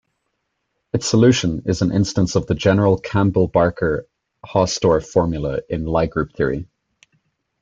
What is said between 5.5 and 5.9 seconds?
in